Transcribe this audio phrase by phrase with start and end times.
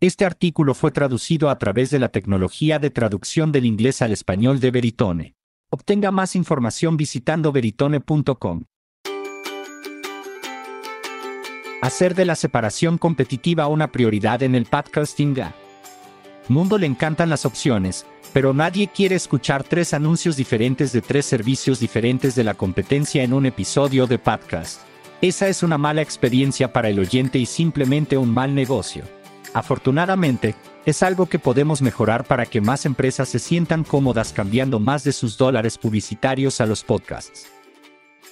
[0.00, 4.60] Este artículo fue traducido a través de la tecnología de traducción del inglés al español
[4.60, 5.36] de Veritone.
[5.70, 8.64] Obtenga más información visitando veritone.com.
[11.80, 15.36] Hacer de la separación competitiva una prioridad en el podcasting.
[16.48, 18.04] Mundo le encantan las opciones,
[18.34, 23.32] pero nadie quiere escuchar tres anuncios diferentes de tres servicios diferentes de la competencia en
[23.32, 24.82] un episodio de podcast.
[25.22, 29.04] Esa es una mala experiencia para el oyente y simplemente un mal negocio.
[29.56, 30.54] Afortunadamente,
[30.84, 35.12] es algo que podemos mejorar para que más empresas se sientan cómodas cambiando más de
[35.12, 37.46] sus dólares publicitarios a los podcasts.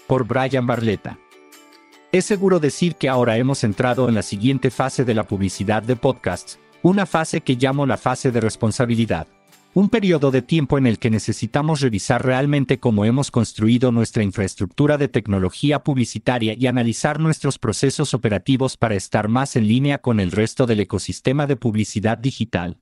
[0.06, 1.18] Por Brian Barletta.
[2.12, 5.96] Es seguro decir que ahora hemos entrado en la siguiente fase de la publicidad de
[5.96, 9.27] podcasts, una fase que llamo la fase de responsabilidad.
[9.77, 14.98] Un periodo de tiempo en el que necesitamos revisar realmente cómo hemos construido nuestra infraestructura
[14.98, 20.30] de tecnología publicitaria y analizar nuestros procesos operativos para estar más en línea con el
[20.30, 22.79] resto del ecosistema de publicidad digital.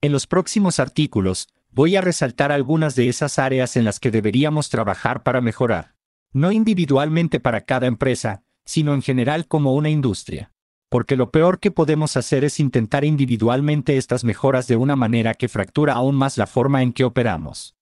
[0.00, 4.68] En los próximos artículos, voy a resaltar algunas de esas áreas en las que deberíamos
[4.68, 5.96] trabajar para mejorar.
[6.32, 10.52] No individualmente para cada empresa, sino en general como una industria
[10.88, 15.48] porque lo peor que podemos hacer es intentar individualmente estas mejoras de una manera que
[15.48, 17.74] fractura aún más la forma en que operamos.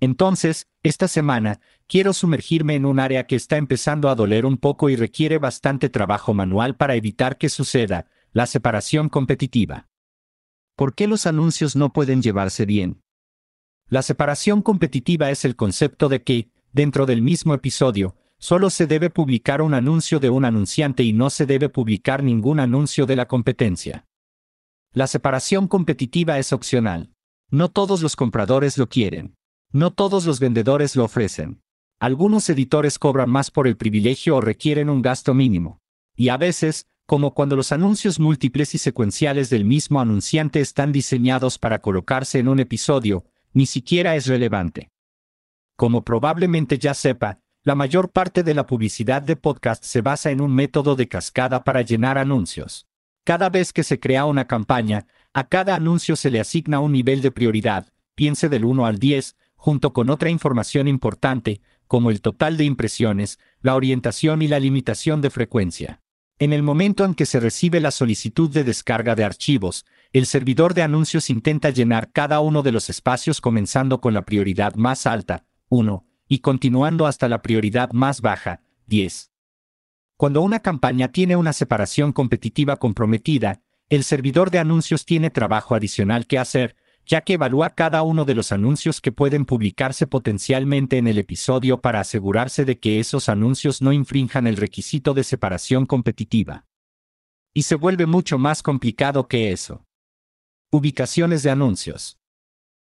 [0.00, 4.90] Entonces, esta semana, quiero sumergirme en un área que está empezando a doler un poco
[4.90, 9.88] y requiere bastante trabajo manual para evitar que suceda, la separación competitiva.
[10.76, 13.02] ¿Por qué los anuncios no pueden llevarse bien?
[13.88, 19.08] La separación competitiva es el concepto de que, dentro del mismo episodio, Solo se debe
[19.08, 23.26] publicar un anuncio de un anunciante y no se debe publicar ningún anuncio de la
[23.26, 24.04] competencia.
[24.92, 27.14] La separación competitiva es opcional.
[27.50, 29.34] No todos los compradores lo quieren.
[29.72, 31.62] No todos los vendedores lo ofrecen.
[31.98, 35.78] Algunos editores cobran más por el privilegio o requieren un gasto mínimo.
[36.14, 41.58] Y a veces, como cuando los anuncios múltiples y secuenciales del mismo anunciante están diseñados
[41.58, 44.90] para colocarse en un episodio, ni siquiera es relevante.
[45.76, 50.42] Como probablemente ya sepa, la mayor parte de la publicidad de podcast se basa en
[50.42, 52.86] un método de cascada para llenar anuncios.
[53.24, 57.22] Cada vez que se crea una campaña, a cada anuncio se le asigna un nivel
[57.22, 62.58] de prioridad, piense del 1 al 10, junto con otra información importante, como el total
[62.58, 66.02] de impresiones, la orientación y la limitación de frecuencia.
[66.38, 70.74] En el momento en que se recibe la solicitud de descarga de archivos, el servidor
[70.74, 75.46] de anuncios intenta llenar cada uno de los espacios comenzando con la prioridad más alta,
[75.70, 79.30] 1, y continuando hasta la prioridad más baja, 10.
[80.16, 86.26] Cuando una campaña tiene una separación competitiva comprometida, el servidor de anuncios tiene trabajo adicional
[86.26, 86.76] que hacer,
[87.06, 91.80] ya que evalúa cada uno de los anuncios que pueden publicarse potencialmente en el episodio
[91.80, 96.66] para asegurarse de que esos anuncios no infrinjan el requisito de separación competitiva.
[97.52, 99.84] Y se vuelve mucho más complicado que eso.
[100.70, 102.18] Ubicaciones de anuncios.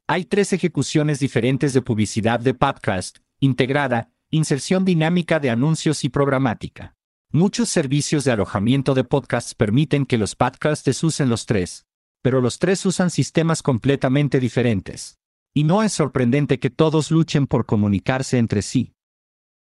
[0.09, 6.95] Hay tres ejecuciones diferentes de publicidad de podcast, integrada, inserción dinámica de anuncios y programática.
[7.33, 11.87] Muchos servicios de alojamiento de podcasts permiten que los podcasts usen los tres,
[12.23, 15.19] pero los tres usan sistemas completamente diferentes.
[15.53, 18.95] Y no es sorprendente que todos luchen por comunicarse entre sí.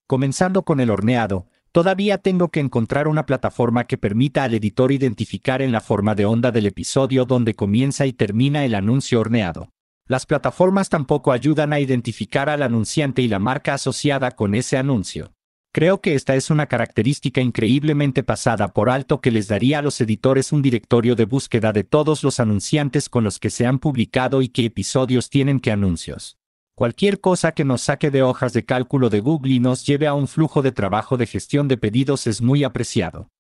[0.06, 5.60] Comenzando con el horneado, todavía tengo que encontrar una plataforma que permita al editor identificar
[5.60, 9.68] en la forma de onda del episodio donde comienza y termina el anuncio horneado.
[10.12, 15.32] Las plataformas tampoco ayudan a identificar al anunciante y la marca asociada con ese anuncio.
[15.72, 19.98] Creo que esta es una característica increíblemente pasada por alto que les daría a los
[20.02, 24.42] editores un directorio de búsqueda de todos los anunciantes con los que se han publicado
[24.42, 26.36] y qué episodios tienen qué anuncios.
[26.74, 30.12] Cualquier cosa que nos saque de hojas de cálculo de Google y nos lleve a
[30.12, 33.30] un flujo de trabajo de gestión de pedidos es muy apreciado.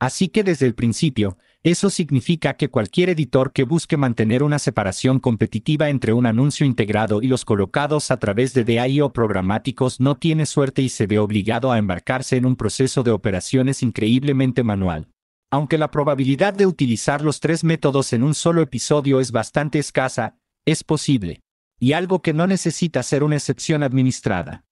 [0.00, 5.18] Así que desde el principio, eso significa que cualquier editor que busque mantener una separación
[5.18, 10.14] competitiva entre un anuncio integrado y los colocados a través de DAI o programáticos no
[10.14, 15.08] tiene suerte y se ve obligado a embarcarse en un proceso de operaciones increíblemente manual.
[15.50, 20.36] Aunque la probabilidad de utilizar los tres métodos en un solo episodio es bastante escasa,
[20.66, 21.40] es posible.
[21.80, 24.66] Y algo que no necesita ser una excepción administrada.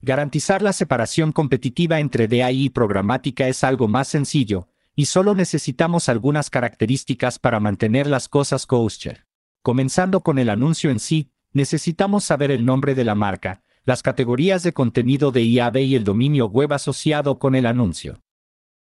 [0.00, 6.08] Garantizar la separación competitiva entre DAI y programática es algo más sencillo, y solo necesitamos
[6.08, 9.26] algunas características para mantener las cosas kosher.
[9.62, 14.62] Comenzando con el anuncio en sí, necesitamos saber el nombre de la marca, las categorías
[14.62, 18.22] de contenido de IAB y el dominio web asociado con el anuncio.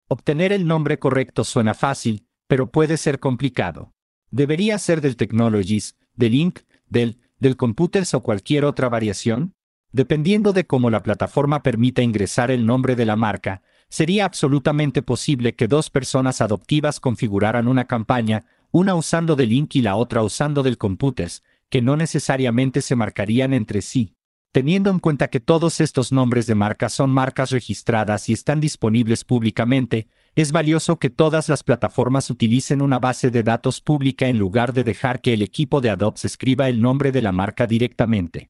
[0.07, 3.94] Obtener el nombre correcto suena fácil, pero puede ser complicado.
[4.30, 9.56] Debería ser del Technologies, del Inc., del, del Computers o cualquier otra variación.
[9.92, 15.55] Dependiendo de cómo la plataforma permita ingresar el nombre de la marca, sería absolutamente posible
[15.55, 20.63] que dos personas adoptivas configuraran una campaña, una usando del link y la otra usando
[20.63, 24.15] del computers, que no necesariamente se marcarían entre sí.
[24.51, 29.25] Teniendo en cuenta que todos estos nombres de marcas son marcas registradas y están disponibles
[29.25, 34.71] públicamente, es valioso que todas las plataformas utilicen una base de datos pública en lugar
[34.71, 38.49] de dejar que el equipo de Adobe escriba el nombre de la marca directamente.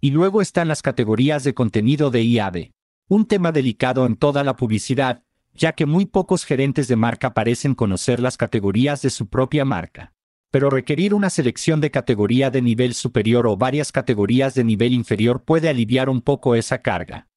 [0.00, 2.70] Y luego están las categorías de contenido de IAB.
[3.10, 5.22] Un tema delicado en toda la publicidad,
[5.52, 10.14] ya que muy pocos gerentes de marca parecen conocer las categorías de su propia marca
[10.50, 15.44] pero requerir una selección de categoría de nivel superior o varias categorías de nivel inferior
[15.44, 17.28] puede aliviar un poco esa carga.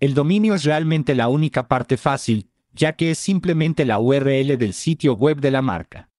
[0.00, 4.74] El dominio es realmente la única parte fácil, ya que es simplemente la URL del
[4.74, 6.10] sitio web de la marca.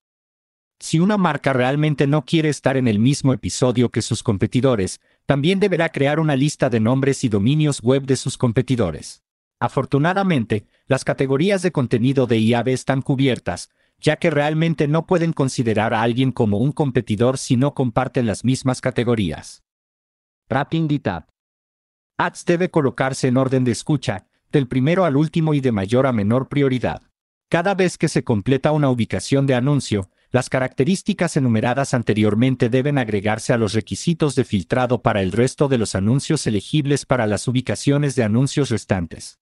[0.79, 5.59] Si una marca realmente no quiere estar en el mismo episodio que sus competidores, también
[5.59, 9.23] deberá crear una lista de nombres y dominios web de sus competidores.
[9.59, 13.69] Afortunadamente, las categorías de contenido de IAB están cubiertas,
[13.99, 18.43] ya que realmente no pueden considerar a alguien como un competidor si no comparten las
[18.43, 19.63] mismas categorías.
[20.49, 21.25] Wrapping the tab.
[22.17, 26.13] Ads debe colocarse en orden de escucha, del primero al último y de mayor a
[26.13, 27.01] menor prioridad.
[27.49, 33.53] Cada vez que se completa una ubicación de anuncio, las características enumeradas anteriormente deben agregarse
[33.53, 38.15] a los requisitos de filtrado para el resto de los anuncios elegibles para las ubicaciones
[38.15, 39.39] de anuncios restantes.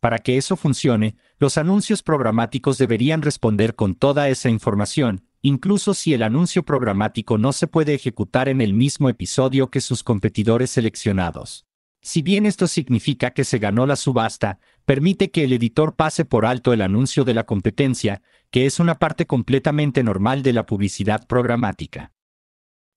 [0.00, 6.14] Para que eso funcione, los anuncios programáticos deberían responder con toda esa información, incluso si
[6.14, 11.66] el anuncio programático no se puede ejecutar en el mismo episodio que sus competidores seleccionados.
[12.02, 16.46] Si bien esto significa que se ganó la subasta, permite que el editor pase por
[16.46, 21.26] alto el anuncio de la competencia, que es una parte completamente normal de la publicidad
[21.26, 22.12] programática.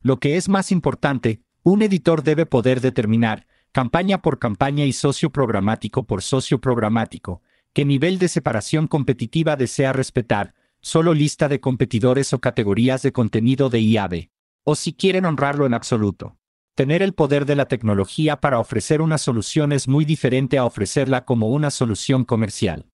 [0.02, 5.32] Lo que es más importante, un editor debe poder determinar, campaña por campaña y socio
[5.32, 7.42] programático por socio programático,
[7.74, 13.70] qué nivel de separación competitiva desea respetar, solo lista de competidores o categorías de contenido
[13.70, 14.30] de IAB,
[14.64, 16.38] o si quieren honrarlo en absoluto.
[16.76, 21.24] Tener el poder de la tecnología para ofrecer una solución es muy diferente a ofrecerla
[21.24, 22.88] como una solución comercial.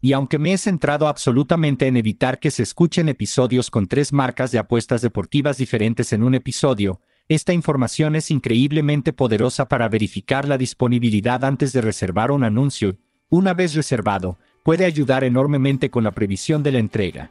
[0.00, 4.50] Y aunque me he centrado absolutamente en evitar que se escuchen episodios con tres marcas
[4.50, 10.56] de apuestas deportivas diferentes en un episodio, esta información es increíblemente poderosa para verificar la
[10.56, 12.96] disponibilidad antes de reservar un anuncio.
[13.28, 17.28] Una vez reservado, puede ayudar enormemente con la previsión de la entrega.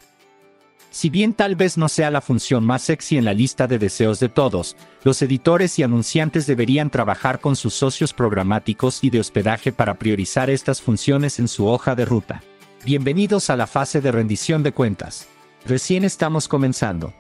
[0.95, 4.21] Si bien tal vez no sea la función más sexy en la lista de deseos
[4.21, 9.74] de todos, los editores y anunciantes deberían trabajar con sus socios programáticos y de hospedaje
[9.74, 12.44] para priorizar estas funciones en su hoja de ruta.
[12.86, 15.27] Bienvenidos a la fase de rendición de cuentas.
[15.65, 17.13] Recién estamos comenzando.